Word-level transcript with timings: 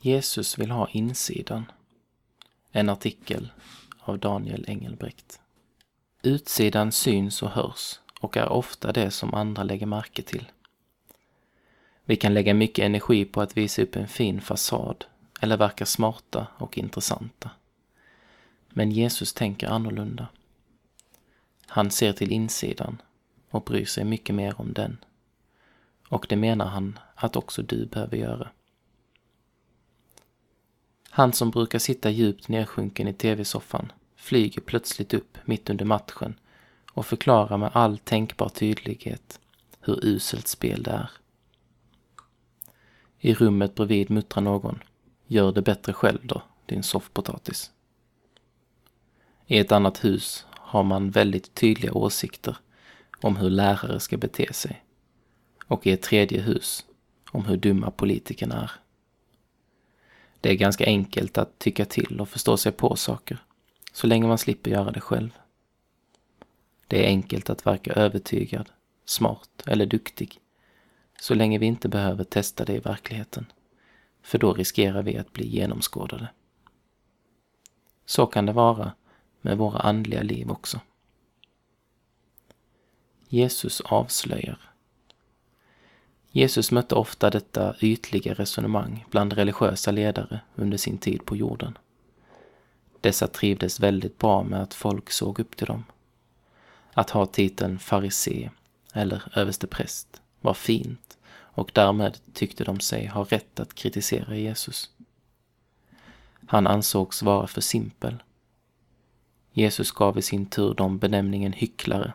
Jesus 0.00 0.58
vill 0.58 0.70
ha 0.70 0.88
insidan. 0.88 1.64
En 2.72 2.88
artikel 2.88 3.48
av 4.00 4.18
Daniel 4.18 4.64
Engelbrekt. 4.68 5.40
Utsidan 6.22 6.92
syns 6.92 7.42
och 7.42 7.50
hörs 7.50 8.00
och 8.20 8.36
är 8.36 8.48
ofta 8.48 8.92
det 8.92 9.10
som 9.10 9.34
andra 9.34 9.62
lägger 9.62 9.86
märke 9.86 10.22
till. 10.22 10.50
Vi 12.04 12.16
kan 12.16 12.34
lägga 12.34 12.54
mycket 12.54 12.84
energi 12.84 13.24
på 13.24 13.40
att 13.40 13.56
visa 13.56 13.82
upp 13.82 13.96
en 13.96 14.08
fin 14.08 14.40
fasad 14.40 15.04
eller 15.40 15.56
verka 15.56 15.86
smarta 15.86 16.46
och 16.58 16.78
intressanta. 16.78 17.50
Men 18.68 18.92
Jesus 18.92 19.32
tänker 19.32 19.68
annorlunda. 19.68 20.28
Han 21.66 21.90
ser 21.90 22.12
till 22.12 22.32
insidan 22.32 23.02
och 23.50 23.62
bryr 23.62 23.84
sig 23.84 24.04
mycket 24.04 24.34
mer 24.34 24.60
om 24.60 24.72
den. 24.72 25.04
Och 26.08 26.26
det 26.28 26.36
menar 26.36 26.66
han 26.66 26.98
att 27.14 27.36
också 27.36 27.62
du 27.62 27.86
behöver 27.86 28.16
göra. 28.16 28.48
Han 31.18 31.32
som 31.32 31.50
brukar 31.50 31.78
sitta 31.78 32.10
djupt 32.10 32.48
nedsjunken 32.48 33.08
i 33.08 33.12
tv-soffan 33.12 33.92
flyger 34.16 34.60
plötsligt 34.60 35.14
upp 35.14 35.38
mitt 35.44 35.70
under 35.70 35.84
matchen 35.84 36.34
och 36.92 37.06
förklarar 37.06 37.56
med 37.56 37.70
all 37.72 37.98
tänkbar 37.98 38.48
tydlighet 38.48 39.40
hur 39.80 40.04
uselt 40.04 40.48
spel 40.48 40.82
det 40.82 40.90
är. 40.90 41.10
I 43.18 43.34
rummet 43.34 43.74
bredvid 43.74 44.10
muttrar 44.10 44.42
någon. 44.42 44.82
Gör 45.26 45.52
det 45.52 45.62
bättre 45.62 45.92
själv 45.92 46.18
då, 46.22 46.42
din 46.66 46.82
soffpotatis. 46.82 47.70
I 49.46 49.58
ett 49.58 49.72
annat 49.72 50.04
hus 50.04 50.46
har 50.50 50.82
man 50.82 51.10
väldigt 51.10 51.54
tydliga 51.54 51.92
åsikter 51.92 52.56
om 53.20 53.36
hur 53.36 53.50
lärare 53.50 54.00
ska 54.00 54.16
bete 54.16 54.52
sig. 54.52 54.84
Och 55.66 55.86
i 55.86 55.90
ett 55.90 56.02
tredje 56.02 56.40
hus 56.40 56.84
om 57.30 57.44
hur 57.44 57.56
dumma 57.56 57.90
politikerna 57.90 58.62
är. 58.62 58.70
Det 60.40 60.50
är 60.50 60.54
ganska 60.54 60.84
enkelt 60.84 61.38
att 61.38 61.58
tycka 61.58 61.84
till 61.84 62.20
och 62.20 62.28
förstå 62.28 62.56
sig 62.56 62.72
på 62.72 62.96
saker, 62.96 63.38
så 63.92 64.06
länge 64.06 64.26
man 64.26 64.38
slipper 64.38 64.70
göra 64.70 64.90
det 64.90 65.00
själv. 65.00 65.30
Det 66.86 67.04
är 67.04 67.08
enkelt 67.08 67.50
att 67.50 67.66
verka 67.66 67.92
övertygad, 67.92 68.70
smart 69.04 69.62
eller 69.66 69.86
duktig, 69.86 70.40
så 71.20 71.34
länge 71.34 71.58
vi 71.58 71.66
inte 71.66 71.88
behöver 71.88 72.24
testa 72.24 72.64
det 72.64 72.74
i 72.74 72.78
verkligheten, 72.78 73.52
för 74.22 74.38
då 74.38 74.52
riskerar 74.52 75.02
vi 75.02 75.18
att 75.18 75.32
bli 75.32 75.46
genomskådade. 75.46 76.28
Så 78.06 78.26
kan 78.26 78.46
det 78.46 78.52
vara 78.52 78.92
med 79.40 79.58
våra 79.58 79.78
andliga 79.78 80.22
liv 80.22 80.50
också. 80.50 80.80
Jesus 83.28 83.80
avslöjar. 83.80 84.58
Jesus 86.30 86.70
mötte 86.72 86.94
ofta 86.94 87.30
detta 87.30 87.74
ytliga 87.80 88.34
resonemang 88.34 89.04
bland 89.10 89.32
religiösa 89.32 89.90
ledare 89.90 90.40
under 90.54 90.76
sin 90.76 90.98
tid 90.98 91.26
på 91.26 91.36
jorden. 91.36 91.78
Dessa 93.00 93.26
trivdes 93.26 93.80
väldigt 93.80 94.18
bra 94.18 94.42
med 94.42 94.62
att 94.62 94.74
folk 94.74 95.10
såg 95.10 95.40
upp 95.40 95.56
till 95.56 95.66
dem. 95.66 95.84
Att 96.94 97.10
ha 97.10 97.26
titeln 97.26 97.78
farisé 97.78 98.50
eller 98.92 99.22
överstepräst 99.34 100.22
var 100.40 100.54
fint 100.54 101.18
och 101.58 101.70
därmed 101.74 102.18
tyckte 102.32 102.64
de 102.64 102.80
sig 102.80 103.06
ha 103.06 103.24
rätt 103.24 103.60
att 103.60 103.74
kritisera 103.74 104.36
Jesus. 104.36 104.90
Han 106.46 106.66
ansågs 106.66 107.22
vara 107.22 107.46
för 107.46 107.60
simpel. 107.60 108.22
Jesus 109.52 109.90
gav 109.90 110.18
i 110.18 110.22
sin 110.22 110.46
tur 110.46 110.74
dem 110.74 110.98
benämningen 110.98 111.52
hycklare 111.52 112.12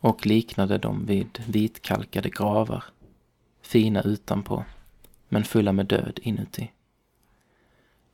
och 0.00 0.26
liknade 0.26 0.78
dem 0.78 1.06
vid 1.06 1.42
vitkalkade 1.46 2.28
gravar, 2.28 2.84
fina 3.62 4.02
utanpå, 4.02 4.64
men 5.28 5.44
fulla 5.44 5.72
med 5.72 5.86
död 5.86 6.18
inuti. 6.22 6.70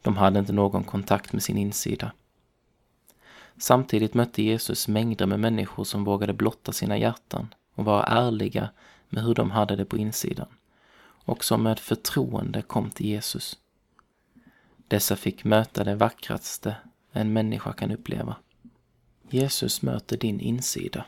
De 0.03 0.17
hade 0.17 0.39
inte 0.39 0.53
någon 0.53 0.85
kontakt 0.85 1.33
med 1.33 1.43
sin 1.43 1.59
insida. 1.59 2.13
Samtidigt 3.57 4.15
mötte 4.15 4.43
Jesus 4.43 4.89
mängder 4.89 5.27
med 5.27 5.41
människor 5.41 5.85
som 5.85 6.05
vågade 6.05 6.33
blotta 6.33 6.73
sina 6.73 6.99
hjärtan 6.99 7.55
och 7.75 7.85
vara 7.85 8.05
ärliga 8.05 8.71
med 9.09 9.25
hur 9.25 9.35
de 9.35 9.51
hade 9.51 9.77
det 9.77 9.85
på 9.85 9.97
insidan 9.97 10.49
och 11.29 11.45
som 11.45 11.63
med 11.63 11.79
förtroende 11.79 12.63
kom 12.63 12.91
till 12.91 13.07
Jesus. 13.07 13.59
Dessa 14.89 15.17
fick 15.17 15.45
möta 15.45 15.85
det 15.85 15.95
vackraste 15.95 16.77
en 17.13 17.33
människa 17.33 17.73
kan 17.73 17.91
uppleva. 17.91 18.37
Jesus 19.31 19.83
möter 19.83 20.17
din 20.17 20.41
insida. 20.41 21.05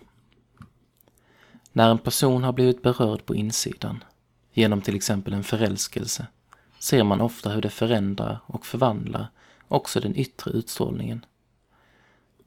När 1.73 1.91
en 1.91 1.99
person 1.99 2.45
har 2.45 2.53
blivit 2.53 2.83
berörd 2.83 3.27
på 3.27 3.35
insidan, 3.35 4.05
genom 4.53 4.83
till 4.83 4.97
exempel 4.97 5.33
en 5.33 5.45
förälskelse, 5.45 6.27
ser 6.79 7.05
man 7.05 7.21
ofta 7.21 7.51
hur 7.51 7.63
det 7.63 7.71
förändrar 7.71 8.41
och 8.47 8.67
förvandlar 8.67 9.27
också 9.69 10.01
den 10.01 10.17
yttre 10.17 10.51
utstrålningen. 10.51 11.25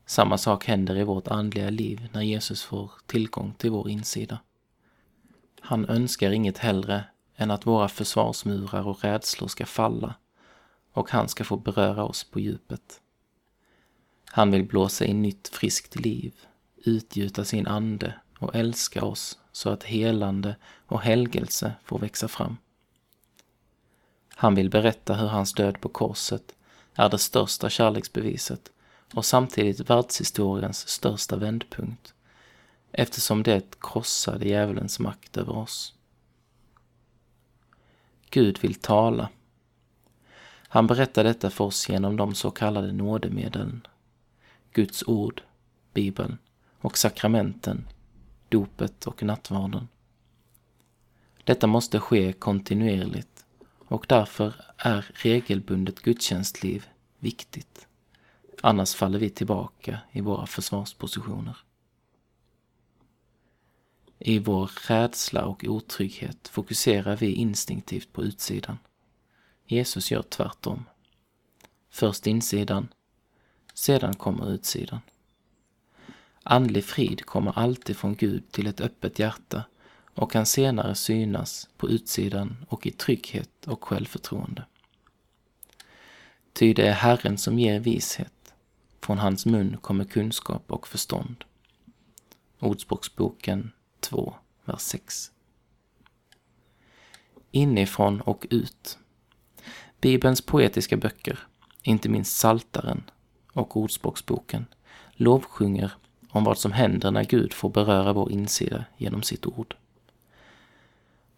Samma 0.06 0.38
sak 0.38 0.66
händer 0.66 0.97
i 0.97 1.03
vårt 1.03 1.28
andliga 1.28 1.69
liv 1.69 2.09
när 2.13 2.22
Jesus 2.22 2.63
får 2.63 2.92
tillgång 3.06 3.53
till 3.58 3.72
vår 3.72 3.90
insida. 3.90 4.40
Han 5.59 5.90
önskar 5.90 6.31
inget 6.31 6.58
hellre 6.58 7.06
än 7.36 7.52
att 7.52 7.66
våra 7.66 7.88
försvarsmurar 7.88 8.88
och 8.88 9.03
rädslor 9.03 9.47
ska 9.47 9.66
falla 9.66 10.16
och 10.94 11.12
han 11.12 11.30
ska 11.30 11.44
få 11.44 11.58
beröra 11.58 12.03
oss 12.03 12.24
på 12.24 12.40
djupet. 12.40 13.02
Han 14.25 14.52
vill 14.52 14.68
blåsa 14.68 15.06
in 15.06 15.22
nytt 15.22 15.47
friskt 15.47 15.96
liv, 15.96 16.34
utgjuta 16.75 17.46
sin 17.46 17.68
ande 17.68 18.13
och 18.40 18.56
älska 18.56 19.06
oss 19.06 19.38
så 19.53 19.69
att 19.69 19.84
helande 19.84 20.56
och 20.88 21.02
helgelse 21.02 21.74
får 21.84 22.00
växa 22.00 22.28
fram. 22.28 22.58
Han 24.36 24.56
vill 24.56 24.69
berätta 24.69 25.14
hur 25.14 25.28
hans 25.28 25.53
död 25.53 25.81
på 25.81 25.90
korset 25.90 26.56
är 26.94 27.09
det 27.09 27.18
största 27.18 27.69
kärleksbeviset 27.69 28.72
och 29.13 29.25
samtidigt 29.25 29.90
världshistoriens 29.90 30.88
största 30.88 31.36
vändpunkt 31.36 32.13
eftersom 32.92 33.44
det 33.44 33.80
krossade 33.80 34.47
djävulens 34.47 35.00
makt 35.00 35.38
över 35.38 35.58
oss. 35.58 35.94
Gud 38.30 38.59
vill 38.62 38.75
tala. 38.75 39.30
Han 40.68 40.88
berättar 40.88 41.24
detta 41.24 41.50
för 41.50 41.63
oss 41.63 41.90
genom 41.90 42.18
de 42.18 42.36
så 42.36 42.52
kallade 42.52 42.92
nådemedlen. 42.92 43.88
Guds 44.72 45.03
ord, 45.08 45.42
Bibeln 45.94 46.38
och 46.80 46.97
sakramenten, 46.97 47.88
dopet 48.53 49.08
och 49.08 49.24
nattvarden. 49.24 49.88
Detta 51.44 51.68
måste 51.68 52.00
ske 52.00 52.34
kontinuerligt 52.34 53.46
och 53.88 54.06
därför 54.09 54.53
är 54.78 55.12
regelbundet 55.14 56.02
gudstjänstliv 56.02 56.88
viktigt. 57.19 57.88
Annars 58.62 58.96
faller 58.96 59.19
vi 59.19 59.30
tillbaka 59.30 60.00
i 60.12 60.22
våra 60.22 60.46
försvarspositioner. 60.46 61.58
I 64.19 64.40
vår 64.40 64.72
rädsla 64.88 65.46
och 65.46 65.66
otrygghet 65.68 66.47
fokuserar 66.47 67.18
vi 67.18 67.34
instinktivt 67.34 68.13
på 68.13 68.24
utsidan. 68.24 68.78
Jesus 69.66 70.12
gör 70.12 70.22
tvärtom. 70.22 70.86
Först 71.90 72.28
insidan, 72.28 72.88
sedan 73.74 74.13
kommer 74.16 74.52
utsidan. 74.52 75.00
Andlig 76.44 76.86
frid 76.86 77.26
kommer 77.26 77.59
alltid 77.59 77.98
från 77.98 78.16
Gud 78.16 78.52
till 78.52 78.68
ett 78.68 78.81
öppet 78.81 79.20
hjärta 79.20 79.64
och 80.14 80.31
kan 80.31 80.46
senare 80.46 80.96
synas 80.96 81.70
på 81.78 81.90
utsidan 81.90 82.66
och 82.70 82.88
i 82.88 82.92
trygghet 82.92 83.68
och 83.68 83.84
självförtroende. 83.84 84.66
Ty 86.54 86.74
det 86.74 86.88
är 86.88 86.94
Herren 86.94 87.38
som 87.38 87.59
ger 87.59 87.80
vishet. 87.80 88.54
Från 89.02 89.18
hans 89.18 89.46
mun 89.46 89.78
kommer 89.81 90.06
kunskap 90.06 90.72
och 90.72 90.88
förstånd. 90.88 91.44
Ordspråksboken 92.60 93.72
2, 94.00 94.36
vers 94.66 94.81
6. 94.81 95.31
Inifrån 97.52 98.22
och 98.22 98.48
ut. 98.50 98.98
Bibelns 100.01 100.42
poetiska 100.42 100.98
böcker, 100.98 101.39
inte 101.81 102.10
minst 102.10 102.38
Saltaren 102.38 103.10
och 103.54 103.78
Ordspråksboken, 103.78 104.66
lovsjunger 105.12 105.92
om 106.33 106.44
vad 106.44 106.57
som 106.57 106.71
händer 106.71 107.12
när 107.12 107.24
Gud 107.24 107.53
får 107.53 107.69
beröra 107.69 108.13
vår 108.13 108.31
insida 108.31 108.85
genom 108.97 109.24
sitt 109.24 109.45
ord. 109.45 109.75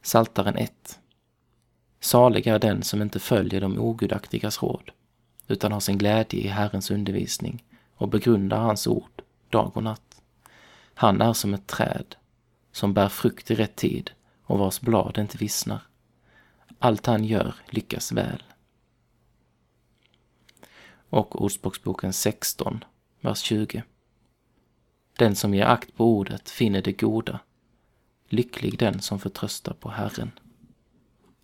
Saltaren 0.02 0.56
1. 0.56 1.00
Salig 2.00 2.48
är 2.48 2.60
den 2.60 2.84
som 2.84 3.02
inte 3.02 3.20
följer 3.20 3.62
de 3.62 3.80
ogudaktigas 3.80 4.64
råd, 4.64 4.92
utan 5.48 5.72
har 5.72 5.80
sin 5.80 5.98
glädje 5.98 6.40
i 6.40 6.48
Herrens 6.48 6.92
undervisning 6.92 7.64
och 7.96 8.10
begrundar 8.10 8.58
hans 8.58 8.88
ord 8.88 9.22
dag 9.50 9.78
och 9.78 9.84
natt. 9.84 10.22
Han 10.94 11.22
är 11.22 11.34
som 11.34 11.54
ett 11.54 11.68
träd 11.68 12.16
som 12.72 12.94
bär 12.94 13.10
frukt 13.10 13.52
i 13.52 13.56
rätt 13.56 13.76
tid 13.76 14.12
och 14.44 14.60
vars 14.60 14.82
blad 14.82 15.18
inte 15.18 15.38
vissnar. 15.38 15.82
Allt 16.80 17.06
han 17.06 17.24
gör 17.24 17.56
lyckas 17.70 18.12
väl. 18.12 18.44
Och 21.10 21.42
Ordspråksboken 21.42 22.14
16, 22.14 22.84
vers 23.22 23.40
20. 23.40 23.84
Den 25.16 25.36
som 25.36 25.54
ger 25.54 25.66
akt 25.66 25.96
på 25.98 26.06
ordet 26.06 26.50
finner 26.50 26.82
det 26.82 26.92
goda. 26.92 27.40
Lycklig 28.30 28.80
den 28.80 29.02
som 29.02 29.20
förtröstar 29.20 29.74
på 29.74 29.90
Herren. 29.90 30.32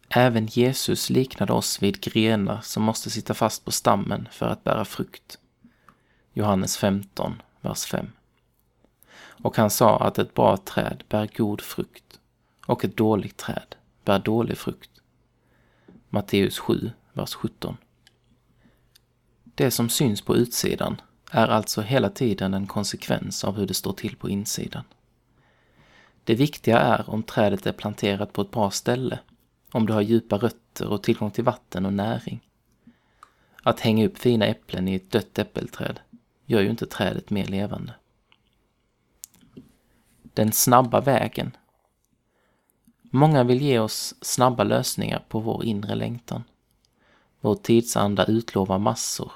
Även 0.10 0.46
Jesus 0.46 1.10
liknade 1.10 1.54
oss 1.54 1.84
vid 1.84 2.02
grenar 2.02 2.62
som 2.62 2.84
måste 2.84 3.10
sitta 3.10 3.34
fast 3.34 3.66
på 3.66 3.72
stammen 3.72 4.28
för 4.32 4.48
att 4.48 4.64
bära 4.64 4.86
frukt. 4.86 5.40
Johannes 6.34 6.78
15, 6.78 7.42
vers 7.62 7.86
5. 7.86 8.12
Och 9.44 9.58
han 9.58 9.70
sa 9.70 10.00
att 10.00 10.20
ett 10.20 10.34
bra 10.34 10.58
träd 10.58 11.04
bär 11.10 11.30
god 11.38 11.62
frukt 11.62 12.20
och 12.66 12.86
ett 12.86 12.98
dåligt 12.98 13.38
träd 13.38 13.76
bär 14.06 14.20
dålig 14.20 14.58
frukt. 14.58 14.92
Matteus 16.10 16.60
7, 16.60 16.92
vers 17.14 17.34
17. 17.34 17.78
Det 19.44 19.72
som 19.72 19.90
syns 19.90 20.22
på 20.22 20.36
utsidan 20.36 21.02
är 21.34 21.48
alltså 21.48 21.82
hela 21.82 22.10
tiden 22.10 22.54
en 22.54 22.68
konsekvens 22.68 23.44
av 23.44 23.58
hur 23.58 23.66
det 23.68 23.74
står 23.74 23.94
till 23.94 24.16
på 24.16 24.30
insidan. 24.30 24.84
Det 26.24 26.36
viktiga 26.36 26.80
är 26.80 27.10
om 27.10 27.24
trädet 27.24 27.66
är 27.66 27.72
planterat 27.72 28.34
på 28.34 28.42
ett 28.42 28.52
bra 28.52 28.72
ställe, 28.72 29.20
om 29.72 29.86
det 29.86 29.94
har 29.94 30.02
djupa 30.02 30.38
rötter 30.38 30.88
och 30.88 31.04
tillgång 31.04 31.32
till 31.32 31.44
vatten 31.44 31.86
och 31.86 31.94
näring. 31.94 32.40
Att 33.64 33.80
hänga 33.80 34.06
upp 34.06 34.18
fina 34.18 34.46
äpplen 34.46 34.88
i 34.88 34.96
ett 34.96 35.12
dött 35.12 35.40
äppelträd 35.40 36.00
gör 36.46 36.62
ju 36.62 36.70
inte 36.70 36.86
trädet 36.86 37.30
mer 37.30 37.46
levande. 37.46 37.94
Den 40.34 40.52
snabba 40.52 41.02
vägen. 41.02 41.58
Många 43.02 43.44
vill 43.44 43.62
ge 43.62 43.80
oss 43.80 44.16
snabba 44.22 44.64
lösningar 44.64 45.26
på 45.30 45.40
vår 45.40 45.66
inre 45.66 45.96
längtan. 45.96 46.44
Vår 47.42 47.56
tidsanda 47.56 48.26
utlovar 48.26 48.80
massor, 48.80 49.32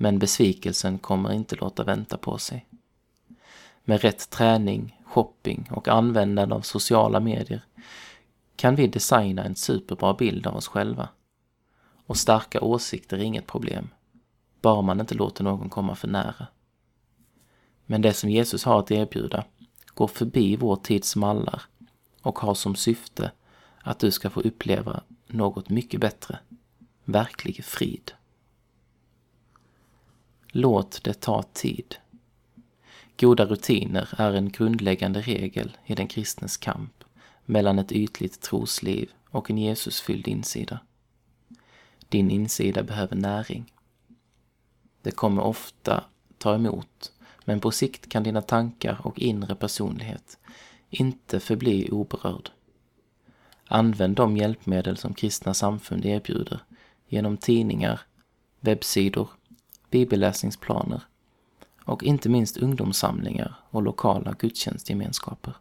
men 0.00 0.18
besvikelsen 0.18 0.98
kommer 0.98 1.32
inte 1.32 1.56
låta 1.56 1.84
vänta 1.84 2.16
på 2.16 2.38
sig. 2.38 2.66
Med 3.84 4.00
rätt 4.00 4.30
träning, 4.30 5.02
shopping 5.04 5.68
och 5.70 5.88
användande 5.88 6.54
av 6.54 6.60
sociala 6.60 7.20
medier 7.20 7.64
kan 8.56 8.74
vi 8.74 8.86
designa 8.86 9.44
en 9.44 9.56
superbra 9.56 10.14
bild 10.14 10.46
av 10.46 10.56
oss 10.56 10.68
själva. 10.68 11.08
Och 12.06 12.16
starka 12.16 12.60
åsikter 12.60 13.16
är 13.16 13.22
inget 13.22 13.46
problem, 13.46 13.88
bara 14.60 14.82
man 14.82 15.00
inte 15.00 15.14
låter 15.14 15.44
någon 15.44 15.70
komma 15.70 15.94
för 15.94 16.08
nära. 16.08 16.46
Men 17.86 18.02
det 18.02 18.12
som 18.12 18.30
Jesus 18.30 18.64
har 18.64 18.78
att 18.78 18.90
erbjuda 18.90 19.44
går 19.86 20.08
förbi 20.08 20.56
vår 20.56 20.76
tids 20.76 21.16
mallar 21.16 21.62
och 22.22 22.38
har 22.38 22.54
som 22.54 22.76
syfte 22.76 23.32
att 23.82 23.98
du 23.98 24.10
ska 24.10 24.30
få 24.30 24.40
uppleva 24.40 25.00
något 25.26 25.70
mycket 25.70 26.00
bättre, 26.00 26.38
verklig 27.04 27.64
frid. 27.64 28.12
Låt 30.60 31.04
det 31.04 31.20
ta 31.20 31.42
tid. 31.42 31.96
Goda 33.20 33.44
rutiner 33.44 34.08
är 34.16 34.32
en 34.32 34.50
grundläggande 34.50 35.20
regel 35.20 35.76
i 35.86 35.94
den 35.94 36.06
kristnes 36.06 36.56
kamp 36.56 37.04
mellan 37.44 37.78
ett 37.78 37.92
ytligt 37.92 38.40
trosliv 38.40 39.10
och 39.30 39.50
en 39.50 39.58
Jesusfylld 39.58 40.28
insida. 40.28 40.80
Din 42.08 42.30
insida 42.30 42.82
behöver 42.82 43.16
näring. 43.16 43.72
Det 45.02 45.10
kommer 45.10 45.42
ofta 45.42 46.04
ta 46.38 46.54
emot, 46.54 47.12
men 47.44 47.60
på 47.60 47.70
sikt 47.70 48.08
kan 48.08 48.22
dina 48.22 48.42
tankar 48.42 49.00
och 49.02 49.18
inre 49.18 49.54
personlighet 49.54 50.38
inte 50.90 51.40
förbli 51.40 51.90
oberörd. 51.90 52.50
Använd 53.66 54.16
de 54.16 54.36
hjälpmedel 54.36 54.96
som 54.96 55.14
kristna 55.14 55.54
samfund 55.54 56.06
erbjuder 56.06 56.60
genom 57.08 57.36
tidningar, 57.36 58.00
webbsidor, 58.60 59.28
bibelläsningsplaner 59.90 61.02
och 61.84 62.02
inte 62.02 62.28
minst 62.28 62.56
ungdomssamlingar 62.56 63.54
och 63.70 63.82
lokala 63.82 64.34
gudstjänstgemenskaper. 64.38 65.54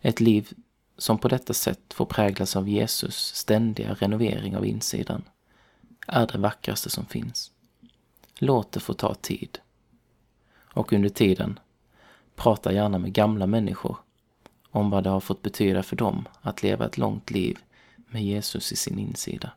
Ett 0.00 0.20
liv 0.20 0.52
som 0.98 1.18
på 1.18 1.28
detta 1.28 1.52
sätt 1.54 1.94
får 1.94 2.06
präglas 2.06 2.56
av 2.56 2.68
Jesus 2.68 3.34
ständiga 3.34 3.94
renovering 3.94 4.56
av 4.56 4.66
insidan 4.66 5.22
är 6.06 6.26
det 6.26 6.38
vackraste 6.38 6.90
som 6.90 7.06
finns. 7.06 7.52
Låt 8.38 8.72
det 8.72 8.80
få 8.80 8.94
ta 8.94 9.14
tid. 9.14 9.58
Och 10.58 10.92
under 10.92 11.08
tiden, 11.08 11.58
prata 12.36 12.72
gärna 12.72 12.98
med 12.98 13.12
gamla 13.12 13.46
människor 13.46 13.96
om 14.70 14.90
vad 14.90 15.04
det 15.04 15.10
har 15.10 15.20
fått 15.20 15.42
betyda 15.42 15.82
för 15.82 15.96
dem 15.96 16.28
att 16.40 16.62
leva 16.62 16.86
ett 16.86 16.98
långt 16.98 17.30
liv 17.30 17.58
med 18.06 18.24
Jesus 18.24 18.72
i 18.72 18.76
sin 18.76 18.98
insida. 18.98 19.52